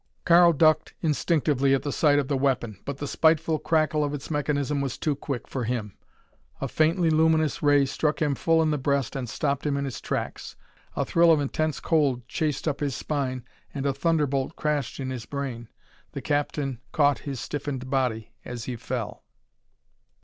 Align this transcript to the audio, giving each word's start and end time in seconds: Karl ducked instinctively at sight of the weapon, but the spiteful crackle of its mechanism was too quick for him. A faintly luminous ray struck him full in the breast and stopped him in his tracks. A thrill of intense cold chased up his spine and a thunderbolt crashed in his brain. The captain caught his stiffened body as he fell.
Karl 0.25 0.51
ducked 0.51 0.95
instinctively 1.01 1.75
at 1.75 1.83
sight 1.93 2.17
of 2.17 2.27
the 2.27 2.35
weapon, 2.35 2.79
but 2.85 2.97
the 2.97 3.05
spiteful 3.07 3.59
crackle 3.59 4.03
of 4.03 4.15
its 4.15 4.31
mechanism 4.31 4.81
was 4.81 4.97
too 4.97 5.15
quick 5.15 5.47
for 5.47 5.65
him. 5.65 5.95
A 6.59 6.67
faintly 6.67 7.11
luminous 7.11 7.61
ray 7.61 7.85
struck 7.85 8.19
him 8.19 8.33
full 8.33 8.63
in 8.63 8.71
the 8.71 8.79
breast 8.79 9.15
and 9.15 9.29
stopped 9.29 9.63
him 9.63 9.77
in 9.77 9.85
his 9.85 10.01
tracks. 10.01 10.55
A 10.95 11.05
thrill 11.05 11.31
of 11.31 11.39
intense 11.39 11.79
cold 11.79 12.27
chased 12.27 12.67
up 12.67 12.79
his 12.79 12.95
spine 12.95 13.45
and 13.75 13.85
a 13.85 13.93
thunderbolt 13.93 14.55
crashed 14.55 14.99
in 14.99 15.11
his 15.11 15.27
brain. 15.27 15.69
The 16.13 16.21
captain 16.23 16.79
caught 16.91 17.19
his 17.19 17.39
stiffened 17.39 17.87
body 17.87 18.33
as 18.43 18.63
he 18.63 18.77
fell. 18.77 19.23